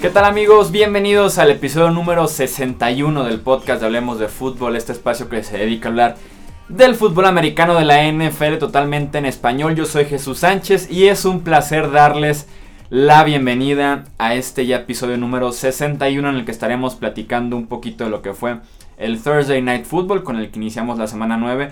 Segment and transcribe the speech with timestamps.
[0.00, 0.70] ¿Qué tal amigos?
[0.70, 5.58] Bienvenidos al episodio número 61 del podcast de Hablemos de Fútbol, este espacio que se
[5.58, 6.16] dedica a hablar
[6.68, 9.74] del fútbol americano de la NFL totalmente en español.
[9.74, 12.48] Yo soy Jesús Sánchez y es un placer darles
[12.90, 18.04] la bienvenida a este ya episodio número 61 en el que estaremos platicando un poquito
[18.04, 18.58] de lo que fue
[18.96, 21.70] el Thursday Night Football con el que iniciamos la semana 9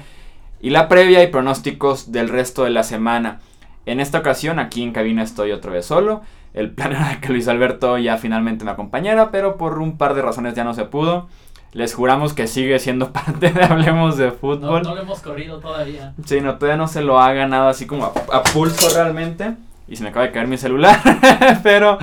[0.60, 3.40] y la previa y pronósticos del resto de la semana.
[3.86, 6.22] En esta ocasión aquí en cabina estoy otra vez solo.
[6.54, 10.22] El plan era que Luis Alberto ya finalmente me acompañara, pero por un par de
[10.22, 11.28] razones ya no se pudo.
[11.72, 14.82] Les juramos que sigue siendo parte de Hablemos de Fútbol.
[14.82, 16.14] No, lo hemos corrido todavía.
[16.24, 19.52] Sí, no, todavía no se lo ha ganado así como a, pulso realmente.
[19.86, 20.98] Y se me acaba de caer mi celular.
[21.62, 21.98] pero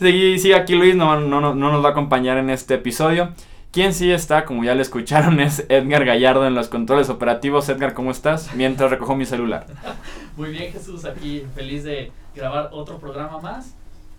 [0.00, 3.30] sí, sí, aquí Luis no, no, no, nos va a acompañar en este episodio.
[3.72, 7.70] Quien sí está, como ya le escucharon, es Edgar Gallardo en los controles operativos.
[7.70, 8.54] Edgar, ¿cómo estás?
[8.54, 9.66] Mientras recojo mi celular.
[10.36, 13.74] Muy bien, Jesús, aquí feliz de grabar otro programa más.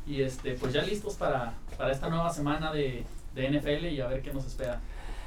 [0.07, 4.07] Y este, pues ya listos para, para esta nueva semana de, de NFL y a
[4.07, 4.79] ver qué nos espera.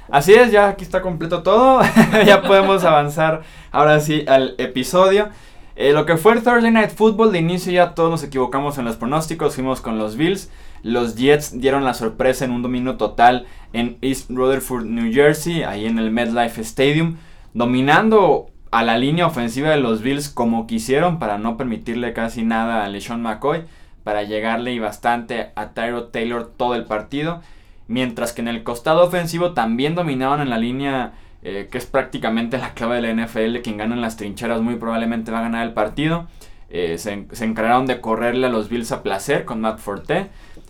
[0.09, 1.81] Así es, ya aquí está completo todo.
[2.25, 5.29] ya podemos avanzar ahora sí al episodio.
[5.77, 8.83] Eh, lo que fue el Thursday Night Football, de inicio ya todos nos equivocamos en
[8.83, 10.49] los pronósticos, fuimos con los Bills.
[10.83, 15.85] Los Jets dieron la sorpresa en un dominio total en East Rutherford, New Jersey, ahí
[15.85, 17.17] en el MetLife Stadium,
[17.53, 22.83] dominando a la línea ofensiva de los Bills como quisieron para no permitirle casi nada
[22.83, 23.63] a LeSean McCoy
[24.03, 27.41] para llegarle y bastante a Tyro Taylor todo el partido.
[27.87, 32.57] Mientras que en el costado ofensivo también dominaban en la línea eh, que es prácticamente
[32.57, 33.61] la clave de la NFL.
[33.63, 36.27] Quien gana en las trincheras muy probablemente va a ganar el partido.
[36.69, 40.27] Eh, se, se, encargaron de correrle a los Bills a placer con Matt Forte,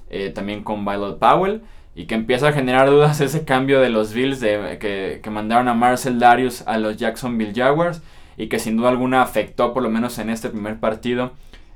[0.10, 1.62] eh, también con Violet Powell.
[1.96, 5.68] Y que empieza a generar dudas ese cambio de los Bills de, que, que mandaron
[5.68, 8.02] a Marcel Darius a los Jacksonville Jaguars.
[8.38, 11.32] Y que sin duda alguna afectó, por lo menos en este primer partido,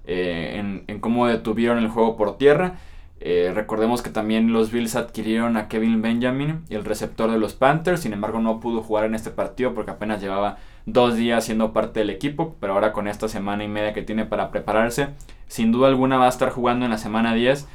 [0.05, 2.79] eh, en, cómo detuvieron el juego por tierra.
[3.19, 8.01] Eh, recordemos que también los Bills adquirieron a Kevin Benjamin, el receptor de los Panthers,
[8.01, 11.99] sin embargo no pudo jugar en este partido porque apenas llevaba dos días siendo parte
[11.99, 15.09] del equipo, pero ahora con esta semana y media que tiene para prepararse,
[15.47, 17.67] sin duda alguna va a estar jugando en la semana 10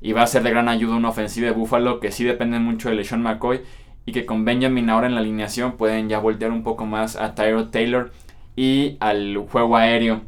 [0.00, 2.88] y va a ser de gran ayuda una ofensiva de Buffalo que sí depende mucho
[2.88, 3.62] de LeSean McCoy
[4.06, 7.34] y que con Benjamin ahora en la alineación pueden ya voltear un poco más a
[7.34, 8.12] Tyro Taylor
[8.56, 10.22] y al juego aéreo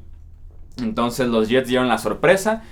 [0.79, 2.63] entonces los Jets dieron la sorpresa.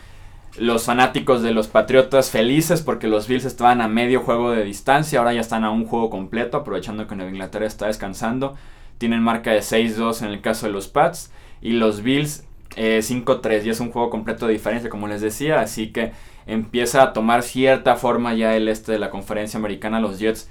[0.59, 5.19] Los fanáticos de los Patriotas felices porque los Bills estaban a medio juego de distancia,
[5.19, 8.56] ahora ya están a un juego completo, aprovechando que Nueva Inglaterra está descansando.
[8.99, 12.44] Tienen marca de 6-2 en el caso de los Pats y los Bills
[12.77, 16.12] 5-3 eh, y es un juego completo de diferencia, como les decía, así que
[16.47, 20.49] empieza a tomar cierta forma ya el este de la conferencia americana, los Jets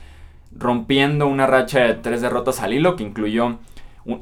[0.55, 3.59] rompiendo una racha de tres derrotas al hilo que incluyó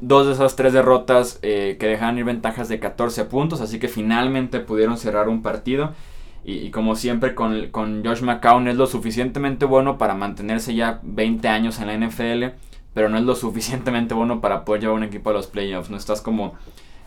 [0.00, 3.88] dos de esas tres derrotas eh, que dejaban ir ventajas de 14 puntos, así que
[3.88, 5.94] finalmente pudieron cerrar un partido.
[6.44, 11.46] Y, como siempre con, con, Josh McCown es lo suficientemente bueno para mantenerse ya 20
[11.48, 12.56] años en la NFL,
[12.94, 15.90] pero no es lo suficientemente bueno para poder llevar un equipo a los playoffs.
[15.90, 16.54] No estás como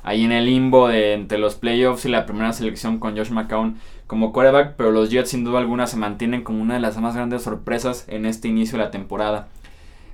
[0.03, 3.77] ahí en el limbo de entre los playoffs y la primera selección con Josh McCown
[4.07, 7.15] como quarterback, pero los Jets sin duda alguna se mantienen como una de las más
[7.15, 9.47] grandes sorpresas en este inicio de la temporada.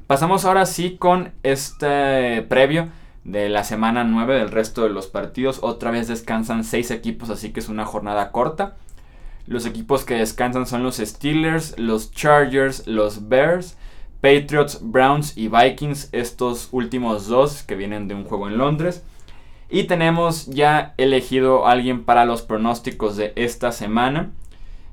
[0.08, 2.90] Pasamos ahora sí con este previo
[3.26, 5.60] de la semana 9 del resto de los partidos.
[5.62, 8.78] Otra vez descansan 6 equipos, así que es una jornada corta.
[9.48, 13.78] Los equipos que descansan son los Steelers, los Chargers, los Bears,
[14.22, 16.10] Patriots, Browns y Vikings.
[16.14, 19.04] Estos últimos dos que vienen de un juego en Londres.
[19.70, 24.32] Y tenemos ya elegido a alguien para los pronósticos de esta semana.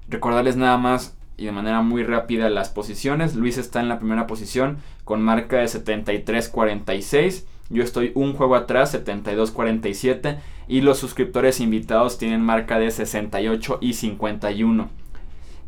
[0.09, 3.35] Recordarles nada más y de manera muy rápida las posiciones.
[3.35, 7.45] Luis está en la primera posición con marca de 73-46.
[7.71, 10.39] Yo estoy un juego atrás, 72-47.
[10.67, 14.89] Y los suscriptores invitados tienen marca de 68 y 51.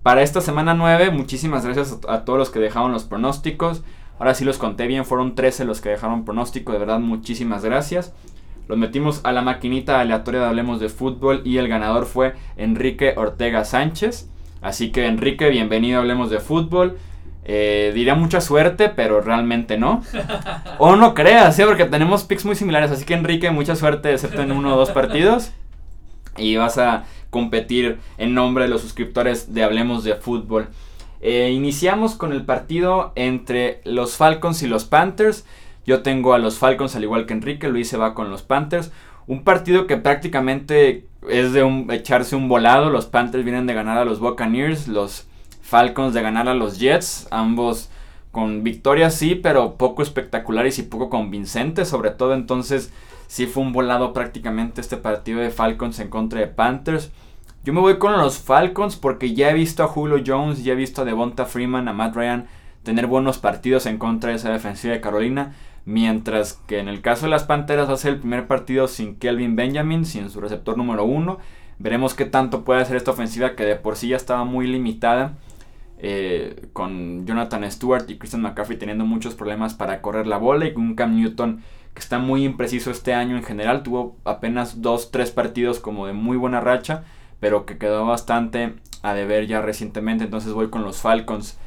[0.03, 3.83] Para esta semana 9, muchísimas gracias a, todos los que dejaron los pronósticos.
[4.19, 6.73] Ahora sí los conté bien, fueron 13 los que dejaron pronóstico.
[6.73, 8.15] De verdad, muchísimas gracias.
[8.69, 13.15] Los metimos a la maquinita aleatoria de Hablemos de Fútbol y el ganador fue Enrique
[13.17, 14.29] Ortega Sánchez.
[14.61, 16.99] Así que Enrique, bienvenido, hablemos de fútbol.
[17.45, 20.03] Eh, diría mucha suerte, pero realmente no.
[20.79, 21.65] o no creas, ¿eh?
[21.65, 22.91] porque tenemos picks muy similares.
[22.91, 25.53] Así que Enrique, mucha suerte, excepto en uno o dos partidos.
[26.37, 30.69] Y vas a competir en nombre de los suscriptores de Hablemos de Fútbol.
[31.21, 35.47] Eh, iniciamos con el partido entre los Falcons y los Panthers.
[35.87, 38.93] Yo tengo a los Falcons al igual que Enrique, Luis se va con los Panthers.
[39.27, 42.91] Un partido que prácticamente es de echarse un volado.
[42.91, 45.27] Los Panthers vienen de ganar a los Buccaneers, los
[45.63, 47.91] Falcons de ganar a los Jets, ambos
[48.31, 52.93] con victorias sí, pero poco espectaculares y poco convincentes, sobre todo entonces
[53.29, 57.11] sí fue un volado prácticamente este partido de Falcons en contra de Panthers.
[57.65, 60.77] Yo me voy con los Falcons porque ya he visto a Julio Jones, ya he
[60.77, 62.47] visto a Devonta Freeman, a Matt Ryan
[62.83, 65.55] tener buenos partidos en contra de esa defensiva de Carolina.
[65.87, 70.05] Mientras que en el caso de las Panteras ser el primer partido sin Kelvin Benjamin,
[70.05, 71.39] sin su receptor número uno.
[71.79, 75.39] Veremos qué tanto puede hacer esta ofensiva que de por sí ya estaba muy limitada.
[75.99, 80.75] Eh, con Jonathan Stewart y Christian McCaffrey teniendo muchos problemas para correr la bola y
[80.75, 81.63] con Cam Newton
[81.95, 83.83] que está muy impreciso este año en general.
[83.83, 87.05] Tuvo apenas 2-3 partidos como de muy buena racha,
[87.41, 90.25] pero que quedó bastante a deber ya recientemente.
[90.25, 91.59] Entonces voy con los Falcons.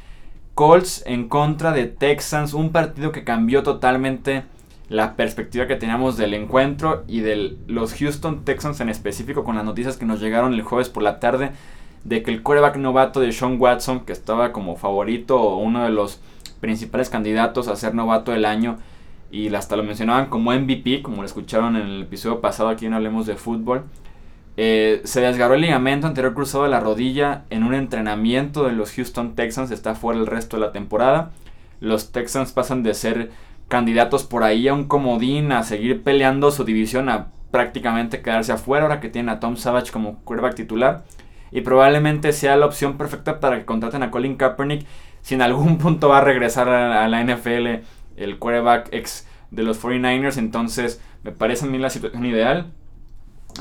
[0.60, 4.44] Colts en contra de Texans, un partido que cambió totalmente
[4.90, 9.64] la perspectiva que teníamos del encuentro y de los Houston Texans en específico con las
[9.64, 11.52] noticias que nos llegaron el jueves por la tarde
[12.04, 15.92] de que el quarterback novato de Sean Watson, que estaba como favorito o uno de
[15.92, 16.20] los
[16.60, 18.80] principales candidatos a ser novato del año
[19.32, 22.96] y hasta lo mencionaban como MVP, como lo escucharon en el episodio pasado aquí en
[22.96, 23.86] Hablemos de Fútbol,
[24.62, 28.92] eh, se desgarró el ligamento anterior cruzado de la rodilla en un entrenamiento de los
[28.92, 29.72] Houston Texans.
[29.72, 31.32] Está fuera el resto de la temporada.
[31.80, 33.32] Los Texans pasan de ser
[33.70, 38.84] candidatos por ahí a un comodín, a seguir peleando su división, a prácticamente quedarse afuera
[38.84, 41.06] ahora que tienen a Tom Savage como quarterback titular.
[41.52, 44.86] Y probablemente sea la opción perfecta para que contraten a Colin Kaepernick.
[45.22, 47.86] Si en algún punto va a regresar a, la NFL
[48.18, 52.74] el quarterback ex de los 49ers, entonces me parece a mí la situación ideal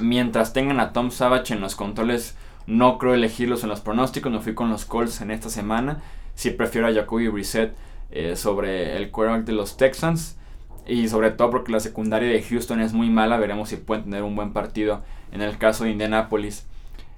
[0.01, 2.37] mientras tengan a Tom Savage en los controles,
[2.69, 4.31] no creo elegirlos en los pronósticos.
[4.31, 6.03] Me fui con los Colts en esta semana.
[6.35, 7.75] Sí prefiero a Jacoby Brissett
[8.11, 10.37] eh, sobre el quarterback de los Texans.
[10.87, 13.39] Y sobre todo porque la secundaria de Houston es muy mala.
[13.39, 15.03] Veremos si pueden tener un buen partido
[15.33, 16.67] en el caso de Indianapolis.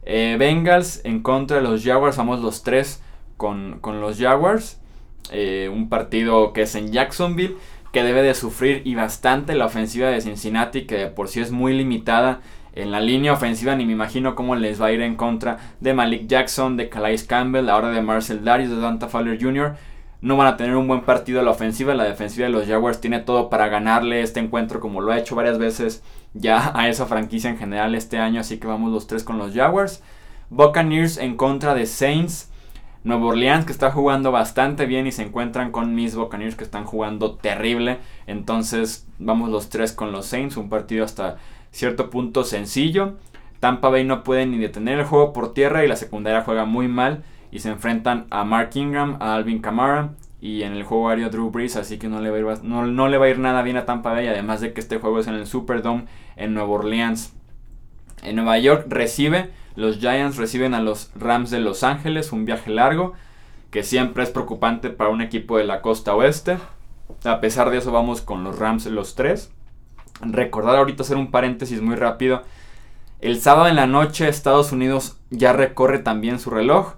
[0.05, 2.17] Eh, Bengals en contra de los Jaguars.
[2.17, 3.03] Vamos los tres
[3.37, 4.81] con, los Jaguars.
[5.33, 7.57] Eh, un partido que es en Jacksonville.
[7.93, 10.87] Que debe de sufrir y bastante la ofensiva de Cincinnati.
[10.87, 12.41] Que por sí es muy limitada
[12.73, 15.95] en la línea ofensiva ni me imagino cómo les va a ir en contra de
[15.95, 19.77] Malik Jackson, de Calais Campbell, ahora de Marcel Darius, de Danta Fowler Jr.
[20.23, 21.95] No van a tener un buen partido a la ofensiva.
[21.95, 25.35] La defensiva de los Jaguars tiene todo para ganarle este encuentro como lo ha hecho
[25.35, 26.03] varias veces
[26.35, 28.41] ya a esa franquicia en general este año.
[28.41, 30.03] Así que vamos los tres con los Jaguars.
[30.51, 32.51] Buccaneers en contra de Saints.
[33.03, 36.85] Nuevo Orleans que está jugando bastante bien y se encuentran con mis Buccaneers que están
[36.85, 37.99] jugando terrible.
[38.27, 40.59] Entonces vamos los tres con los Saints.
[40.59, 41.39] Un partido hasta
[41.71, 43.17] cierto punto sencillo.
[43.61, 46.89] Tampa Bay no puede ni detener el juego por tierra y la secundaria juega muy
[46.89, 51.29] mal y se enfrentan a Mark Ingram, a Alvin Kamara y en el juego aéreo
[51.29, 53.63] Drew Brees, así que no le, va a ir, no, le va a ir nada
[53.63, 56.07] bien a Tampa Bay, además de que este juego es en el Superdome
[56.37, 57.35] en Nueva Orleans.
[58.23, 62.71] En Nueva York recibe, los Giants reciben a los Rams de Los Ángeles, un viaje
[62.71, 63.13] largo
[63.71, 66.59] que siempre es preocupante para un equipo de la costa oeste.
[67.25, 69.53] A pesar de eso vamos con los Rams los tres.
[70.23, 72.43] Recordar ahorita hacer un paréntesis muy rápido.
[73.21, 76.95] El sábado en la noche Estados Unidos ya recorre también su reloj.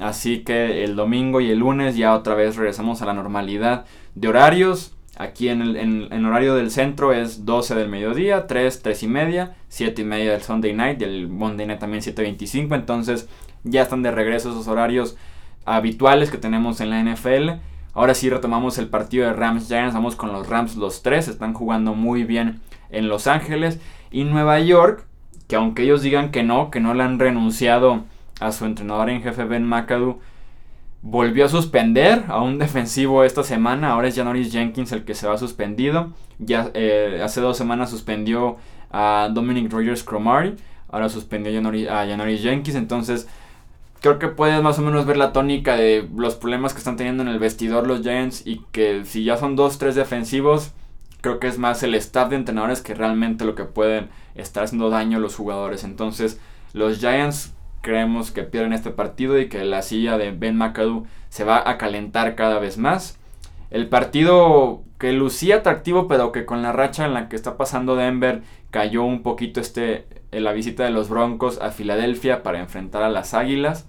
[0.00, 3.84] Así que el domingo y el lunes ya otra vez regresamos a la normalidad
[4.14, 4.94] de horarios.
[5.16, 10.02] Aquí en el horario del centro es 12 del mediodía, 3, 3 y media, 7
[10.02, 12.74] y media del Sunday night y el Monday night también 7.25.
[12.74, 13.28] Entonces
[13.62, 15.16] ya están de regreso esos horarios
[15.64, 17.60] habituales que tenemos en la NFL.
[17.94, 19.94] Ahora sí retomamos el partido de Rams Giants.
[19.94, 21.28] Vamos con los Rams los tres.
[21.28, 22.60] Están jugando muy bien
[22.90, 23.80] en Los Ángeles.
[24.10, 25.06] Y Nueva York,
[25.46, 28.04] que aunque ellos digan que no, que no le han renunciado
[28.40, 30.18] a su entrenador en jefe Ben McAdoo,
[31.02, 33.90] volvió a suspender a un defensivo esta semana.
[33.90, 36.12] Ahora es Janoris Jenkins el que se va suspendido.
[36.38, 38.56] Ya eh, hace dos semanas suspendió
[38.90, 40.56] a Dominic Rogers Cromartie.
[40.90, 41.52] Ahora suspendió
[41.92, 42.76] a Janoris Jenkins.
[42.76, 43.28] Entonces
[44.04, 47.22] creo que puedes más o menos ver la tónica de los problemas que están teniendo
[47.22, 50.72] en el vestidor los Giants y que si ya son dos, tres defensivos,
[51.22, 54.90] creo que es más el staff de entrenadores que realmente lo que pueden estar haciendo
[54.90, 55.84] daño a los jugadores.
[55.84, 56.38] Entonces,
[56.74, 61.44] los Giants creemos que pierden este partido y que la silla de Ben McAdoo se
[61.44, 63.18] va a calentar cada vez más.
[63.70, 67.96] El partido que lucía atractivo, pero que con la racha en la que está pasando
[67.96, 70.06] Denver cayó un poquito este
[70.40, 73.86] la visita de los Broncos a Filadelfia para enfrentar a las Águilas.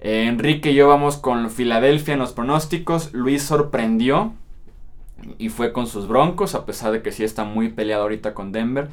[0.00, 3.12] Eh, Enrique y yo vamos con Filadelfia en los pronósticos.
[3.12, 4.32] Luis sorprendió
[5.38, 8.52] y fue con sus Broncos, a pesar de que sí está muy peleado ahorita con
[8.52, 8.88] Denver.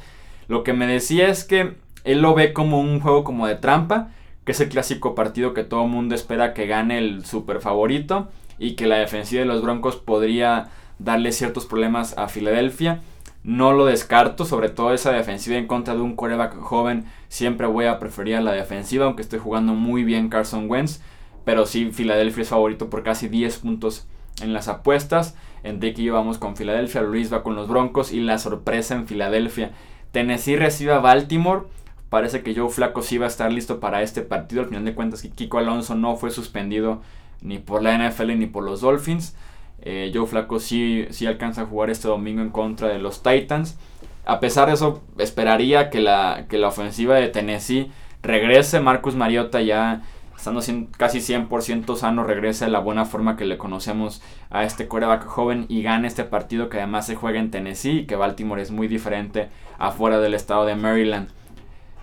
[0.48, 4.10] Lo que me decía es que él lo ve como un juego como de trampa,
[4.44, 8.74] que es el clásico partido que todo mundo espera que gane el super favorito y
[8.74, 13.02] que la defensiva de los Broncos podría darle ciertos problemas a Filadelfia.
[13.46, 17.04] No lo descarto, sobre todo esa defensiva en contra de un coreback joven.
[17.28, 21.00] Siempre voy a preferir la defensiva, aunque esté jugando muy bien Carson Wentz.
[21.44, 24.08] Pero sí, Filadelfia es favorito por casi 10 puntos
[24.42, 25.36] en las apuestas.
[25.62, 29.06] Enrique y yo vamos con Filadelfia, Luis va con los Broncos y la sorpresa en
[29.06, 29.70] Filadelfia.
[30.10, 31.66] Tennessee recibe a Baltimore.
[32.08, 34.62] Parece que Joe Flaco sí va a estar listo para este partido.
[34.62, 37.00] Al final de cuentas, Kiko Alonso no fue suspendido
[37.42, 39.36] ni por la NFL ni por los Dolphins.
[39.82, 43.78] Eh, Joe Flaco sí, sí alcanza a jugar este domingo en contra de los Titans.
[44.24, 47.90] A pesar de eso, esperaría que la, que la ofensiva de Tennessee
[48.22, 48.80] regrese.
[48.80, 50.02] Marcus Mariota ya
[50.36, 50.60] estando
[50.96, 55.66] casi 100% sano, regrese a la buena forma que le conocemos a este coreback joven
[55.68, 58.86] y gane este partido que además se juega en Tennessee y que Baltimore es muy
[58.86, 61.28] diferente afuera del estado de Maryland.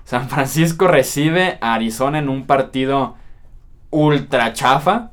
[0.04, 3.16] San Francisco recibe a Arizona en un partido
[3.90, 5.12] ultra chafa.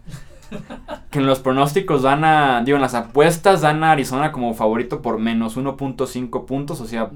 [1.10, 2.62] Que en los pronósticos dan a.
[2.64, 6.80] Digo, en las apuestas dan a Arizona como favorito por menos 1.5 puntos.
[6.80, 7.10] O sea,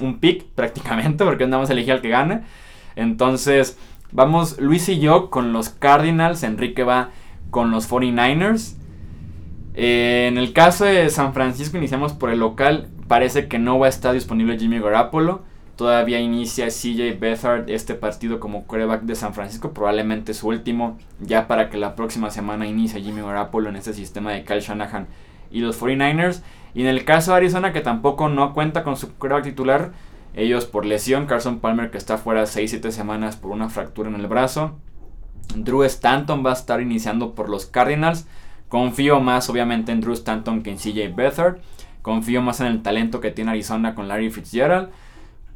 [0.00, 2.42] un pick prácticamente, porque andamos a elegir al que gane.
[2.94, 3.78] Entonces,
[4.12, 6.42] vamos Luis y yo con los Cardinals.
[6.42, 7.10] Enrique va
[7.50, 8.76] con los 49ers.
[9.74, 12.88] Eh, en el caso de San Francisco, iniciamos por el local.
[13.08, 15.42] Parece que no va a estar disponible Jimmy Garoppolo.
[15.76, 21.46] Todavía inicia CJ Beathard este partido como quarterback de San Francisco, probablemente su último, ya
[21.46, 25.06] para que la próxima semana inicie Jimmy Garoppolo en este sistema de Kyle Shanahan
[25.50, 26.40] y los 49ers.
[26.72, 29.92] Y en el caso de Arizona, que tampoco no cuenta con su quarterback titular,
[30.34, 34.26] ellos por lesión, Carson Palmer que está fuera 6-7 semanas por una fractura en el
[34.28, 34.78] brazo.
[35.54, 38.26] Drew Stanton va a estar iniciando por los Cardinals.
[38.70, 41.58] Confío más obviamente en Drew Stanton que en CJ Beathard.
[42.00, 44.88] Confío más en el talento que tiene Arizona con Larry Fitzgerald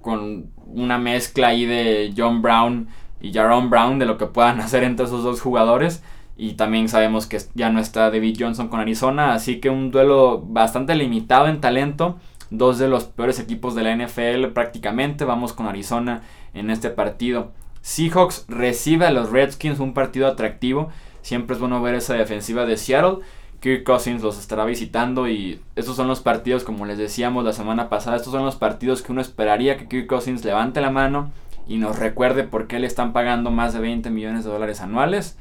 [0.01, 2.89] con una mezcla ahí de John Brown
[3.21, 6.03] y Jaron Brown de lo que puedan hacer entre esos dos jugadores.
[6.37, 10.41] Y también sabemos que ya no está David Johnson con Arizona, así que un duelo
[10.41, 12.19] bastante limitado en talento.
[12.49, 15.25] Dos de los peores equipos de la NFL prácticamente.
[15.25, 16.23] Vamos con Arizona
[16.55, 17.53] en este partido.
[17.83, 20.89] Seahawks recibe a los Redskins, un partido atractivo.
[21.23, 23.19] Siempre es bueno ver esa defensiva de Seattle.
[23.61, 27.89] Kirk Cousins los estará visitando y estos son los partidos, como les decíamos la semana
[27.89, 31.31] pasada, estos son los partidos que uno esperaría que Kirk Cousins levante la mano
[31.69, 35.37] y nos recuerde por qué le están pagando más de 20 millones de dólares anuales.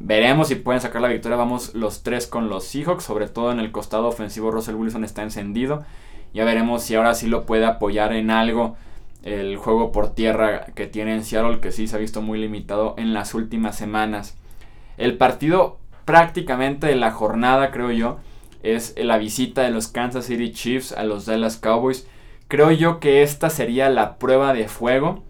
[0.00, 1.36] Veremos si pueden sacar la victoria.
[1.36, 5.22] Vamos los tres con los Seahawks, sobre todo en el costado ofensivo Russell Wilson está
[5.22, 5.84] encendido.
[6.34, 8.76] Ya veremos si ahora sí lo puede apoyar en algo
[9.22, 12.94] el juego por tierra que tiene en Seattle, que sí se ha visto muy limitado
[12.98, 14.36] en las últimas semanas.
[14.96, 18.18] El partido prácticamente de la jornada, creo yo,
[18.62, 22.06] es la visita de los Kansas City Chiefs a los Dallas Cowboys.
[22.48, 25.22] Creo yo que esta sería la prueba de fuego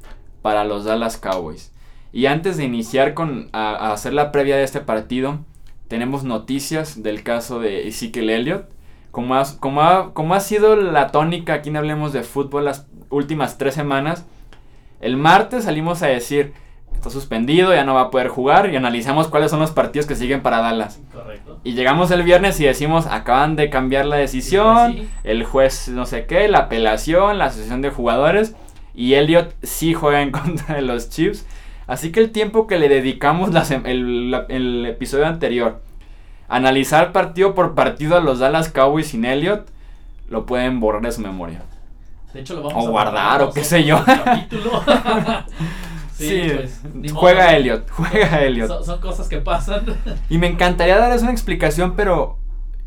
[0.43, 1.73] para los Dallas Cowboys.
[2.13, 5.39] Y antes de iniciar con a, hacer la previa de este partido,
[5.89, 8.69] tenemos noticias del caso de Ezekiel Elliott.
[9.11, 13.59] Como como, ha, como ha sido la tónica aquí en Hablemos de Fútbol las últimas
[13.59, 14.25] tres semanas,
[15.01, 16.55] el martes salimos a decir,
[16.95, 20.15] está suspendido, ya no va a poder jugar y analizamos cuáles son los partidos que
[20.15, 21.01] siguen para Dallas.
[21.13, 21.59] Correcto.
[21.65, 26.27] Y llegamos el viernes y decimos, acaban de cambiar la decisión, el juez no sé
[26.27, 28.55] qué, la apelación, la asociación de jugadores
[28.95, 31.47] y Elliot sí juega en contra de los Chiefs.
[31.87, 33.51] Así que el tiempo que le dedicamos
[33.85, 35.83] el, el, episodio anterior,
[36.49, 39.69] analizar partido por partido a los Dallas Cowboys sin Elliot,
[40.29, 41.63] lo pueden borrar de su memoria.
[42.33, 44.03] De hecho, lo vamos o guardar, o qué sé yo.
[46.13, 48.85] Sí, pues, juega Elliot, juega Elliot.
[48.85, 49.85] Son, cosas que pasan.
[50.29, 52.39] Y me encantaría darles una explicación, pero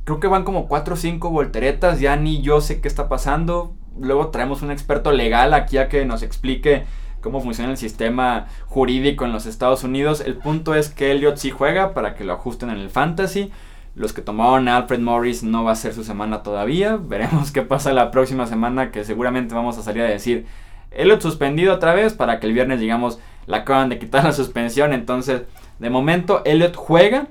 [0.03, 3.73] creo que van como 4 o 5 volteretas, ya ni yo sé qué está pasando.
[3.99, 6.85] Luego traemos un experto legal aquí a que nos explique
[7.21, 10.21] cómo funciona el sistema jurídico en los Estados Unidos.
[10.21, 13.51] El punto es que Elliot sí juega para que lo ajusten en el fantasy.
[13.95, 16.97] Los que tomaron a Alfred Morris no va a ser su semana todavía.
[17.01, 20.45] Veremos qué pasa la próxima semana que seguramente vamos a salir a decir
[20.95, 24.93] Elliot suspendido otra vez para que el viernes, digamos, la acaban de quitar la suspensión.
[24.93, 25.43] Entonces,
[25.79, 27.27] de momento, Elliot juega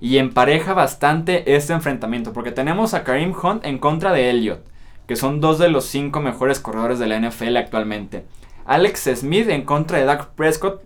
[0.00, 2.32] y empareja bastante este enfrentamiento.
[2.32, 4.64] Porque tenemos a Karim Hunt en contra de Elliot,
[5.06, 8.24] que son dos de los cinco mejores corredores de la NFL actualmente.
[8.66, 10.82] Alex Smith en contra de Doug Prescott,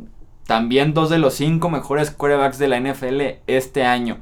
[0.47, 4.19] también dos de los cinco mejores quarterbacks de la NFL este año.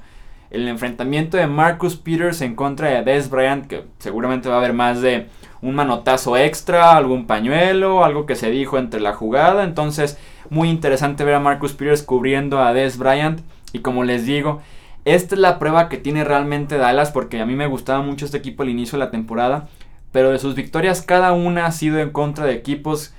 [0.50, 4.72] El enfrentamiento de Marcus Peters en contra de Des Bryant, que seguramente va a haber
[4.72, 5.28] más de
[5.62, 9.64] un manotazo extra, algún pañuelo, algo que se dijo entre la jugada.
[9.64, 10.18] Entonces,
[10.50, 13.40] muy interesante ver a Marcus Peters cubriendo a Des Bryant.
[13.72, 14.60] Y como les digo,
[15.04, 18.38] esta es la prueba que tiene realmente Dallas, porque a mí me gustaba mucho este
[18.38, 19.68] equipo al inicio de la temporada.
[20.12, 23.12] Pero de sus victorias, cada una ha sido en contra de equipos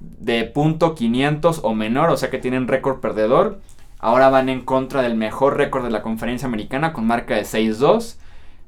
[0.00, 3.60] de punto 500 o menor, o sea que tienen récord perdedor.
[3.98, 8.16] Ahora van en contra del mejor récord de la conferencia americana con marca de 6-2.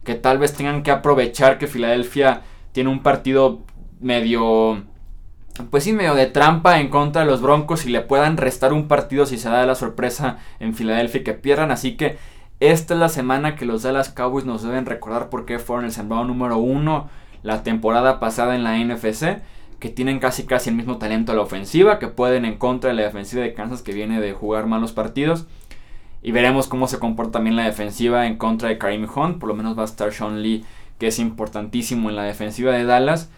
[0.05, 2.43] Que tal vez tengan que aprovechar que Filadelfia
[2.75, 3.61] tiene un partido
[4.01, 4.83] medio,
[5.71, 8.89] pues sí, medio de trampa en contra de los Broncos y le puedan restar un
[8.89, 11.71] partido si se da la sorpresa en Filadelfia que pierdan.
[11.71, 12.19] Así que
[12.61, 15.93] Esta es la semana que los Dallas Cowboys nos deben recordar por qué fueron el
[15.93, 17.09] sembrado número uno
[17.43, 19.43] la temporada pasada en la NFC,
[19.81, 22.97] que tienen casi casi el mismo talento a la ofensiva, que pueden en contra de
[22.97, 25.47] la defensiva de Kansas que viene de jugar malos partidos.
[26.23, 29.39] Y veremos cómo se comporta también la defensiva en contra de Karim Hunt.
[29.39, 30.65] Por lo menos va a estar Sean Lee,
[30.99, 33.31] que es importantísimo en la defensiva de Dallas.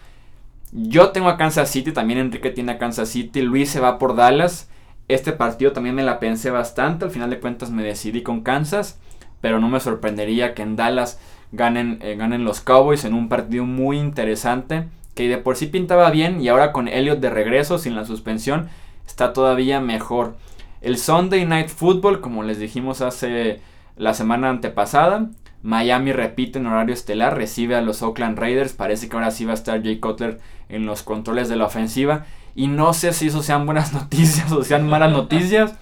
[0.71, 3.41] Yo tengo a Kansas City, también Enrique tiene a Kansas City.
[3.41, 4.69] Luis se va por Dallas.
[5.07, 7.05] Este partido también me la pensé bastante.
[7.05, 8.99] Al final de cuentas me decidí con Kansas.
[9.39, 11.19] Pero no me sorprendería que en Dallas
[11.51, 14.87] ganen, eh, ganen los Cowboys en un partido muy interesante.
[15.15, 16.41] Que de por sí pintaba bien.
[16.41, 18.67] Y ahora con Elliot de regreso, sin la suspensión,
[19.07, 20.35] está todavía mejor.
[20.81, 23.61] El Sunday Night Football, como les dijimos hace
[23.95, 25.29] la semana antepasada,
[25.63, 28.73] Miami repite en horario estelar, recibe a los Oakland Raiders.
[28.73, 32.25] Parece que ahora sí va a estar Jay Cutler en los controles de la ofensiva.
[32.55, 35.75] Y no sé si eso sean buenas noticias o sean malas noticias.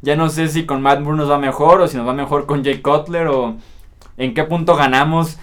[0.00, 2.46] Ya no sé si con Matt Moore nos va mejor o si nos va mejor
[2.46, 3.56] con Jay Cutler o
[4.16, 5.38] en qué punto ganamos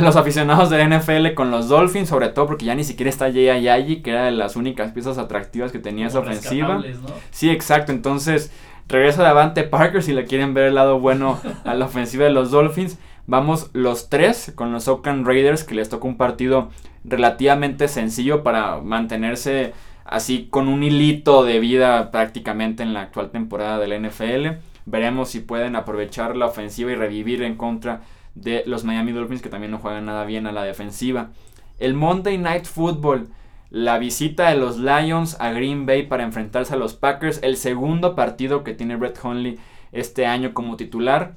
[0.00, 3.48] los aficionados del NFL con los Dolphins, sobre todo porque ya ni siquiera está Jay
[3.48, 6.82] Ayayi, que era de las únicas piezas atractivas que tenía esa ofensiva.
[7.30, 7.92] Sí, exacto.
[7.92, 8.52] Entonces,
[8.88, 12.30] regresa de Avante Parker si le quieren ver el lado bueno a la ofensiva de
[12.30, 12.98] los Dolphins.
[13.26, 16.68] Vamos los tres con los Oakland Raiders, que les toca un partido
[17.04, 19.72] relativamente sencillo para mantenerse
[20.04, 24.58] así con un hilito de vida prácticamente en la actual temporada del NFL.
[24.84, 28.02] Veremos si pueden aprovechar la ofensiva y revivir en contra
[28.34, 31.30] de los Miami Dolphins que también no juegan nada bien a la defensiva.
[31.78, 33.28] El Monday Night Football,
[33.70, 38.14] la visita de los Lions a Green Bay para enfrentarse a los Packers, el segundo
[38.14, 39.58] partido que tiene Brett Hundley
[39.92, 41.36] este año como titular.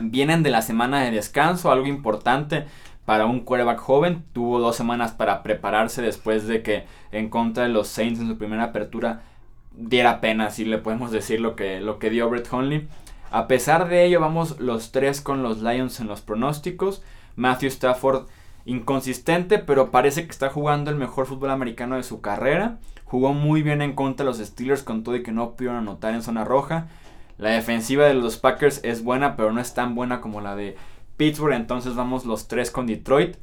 [0.00, 2.66] Vienen de la semana de descanso, algo importante
[3.04, 4.24] para un quarterback joven.
[4.32, 8.38] Tuvo dos semanas para prepararse después de que en contra de los Saints en su
[8.38, 9.22] primera apertura
[9.76, 12.88] diera pena, si le podemos decir lo que, lo que dio Brett Hundley.
[13.30, 17.02] A pesar de ello, vamos los tres con los Lions en los pronósticos.
[17.36, 18.26] Matthew Stafford
[18.64, 22.78] inconsistente, pero parece que está jugando el mejor fútbol americano de su carrera.
[23.04, 26.14] Jugó muy bien en contra de los Steelers con todo y que no pudieron anotar
[26.14, 26.86] en zona roja.
[27.36, 30.76] La defensiva de los Packers es buena, pero no es tan buena como la de
[31.16, 31.54] Pittsburgh.
[31.54, 33.36] Entonces vamos los tres con Detroit,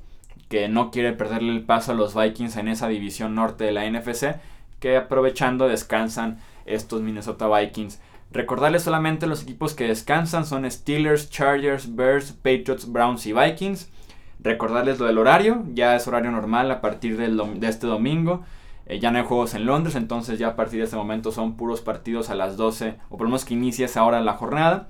[0.48, 3.90] que no quiere perderle el paso a los Vikings en esa división norte de la
[3.90, 4.36] NFC,
[4.80, 8.00] que aprovechando descansan estos Minnesota Vikings.
[8.32, 13.90] Recordarles solamente los equipos que descansan son Steelers, Chargers, Bears, Patriots, Browns y Vikings.
[14.40, 18.46] Recordarles lo del horario, ya es horario normal a partir de este domingo.
[18.92, 21.56] Eh, ya no hay juegos en Londres, entonces ya a partir de este momento son
[21.56, 24.90] puros partidos a las 12, o por lo menos que inicie esa hora la jornada.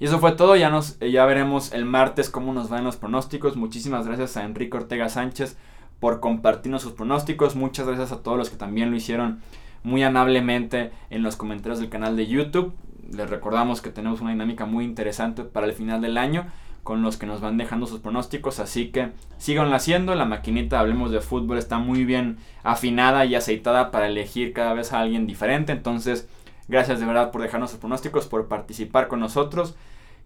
[0.00, 2.96] Y eso fue todo, ya, nos, eh, ya veremos el martes cómo nos van los
[2.96, 3.54] pronósticos.
[3.54, 5.58] Muchísimas gracias a Enrique Ortega Sánchez
[6.00, 7.56] por compartirnos sus pronósticos.
[7.56, 9.42] Muchas gracias a todos los que también lo hicieron
[9.82, 12.74] muy amablemente en los comentarios del canal de YouTube.
[13.12, 16.46] Les recordamos que tenemos una dinámica muy interesante para el final del año
[16.86, 21.10] con los que nos van dejando sus pronósticos, así que síganlo haciendo, la maquinita Hablemos
[21.10, 25.72] de Fútbol está muy bien afinada y aceitada para elegir cada vez a alguien diferente,
[25.72, 26.28] entonces
[26.68, 29.74] gracias de verdad por dejarnos sus pronósticos, por participar con nosotros,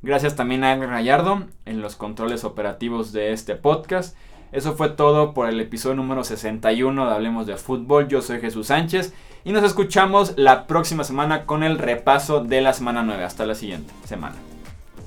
[0.02, 4.14] gracias también a Edgar Gallardo en los controles operativos de este podcast,
[4.52, 8.66] eso fue todo por el episodio número 61 de Hablemos de Fútbol, yo soy Jesús
[8.66, 13.24] Sánchez, y nos escuchamos la próxima semana con el repaso de la semana 9.
[13.24, 14.49] Hasta la siguiente semana.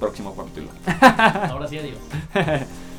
[0.04, 0.68] Próximo capítulo.
[1.50, 1.98] Ahora sí, adiós.